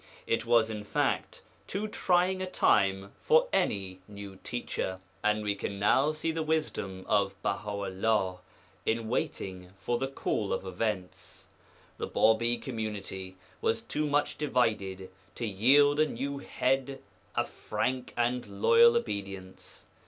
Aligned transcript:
It 0.25 0.47
was, 0.47 0.71
in 0.71 0.83
fact, 0.83 1.43
too 1.67 1.87
trying 1.87 2.41
a 2.41 2.49
time 2.49 3.11
for 3.21 3.47
any 3.53 3.99
new 4.07 4.37
teacher, 4.37 4.99
and 5.23 5.43
we 5.43 5.53
can 5.53 5.77
now 5.77 6.11
see 6.11 6.31
the 6.31 6.41
wisdom 6.41 7.05
of 7.07 7.39
Baha 7.43 7.69
'ullah 7.69 8.39
in 8.83 9.09
waiting 9.09 9.73
for 9.77 9.99
the 9.99 10.07
call 10.07 10.51
of 10.53 10.65
events. 10.65 11.49
The 11.99 12.07
Bābī 12.07 12.59
community 12.59 13.35
was 13.61 13.83
too 13.83 14.07
much 14.07 14.39
divided 14.39 15.11
to 15.35 15.45
yield 15.45 15.99
a 15.99 16.07
new 16.07 16.39
Head 16.39 17.03
a 17.35 17.45
frank 17.45 18.11
and 18.17 18.43
loyal 18.59 18.95
obedience. 18.97 19.85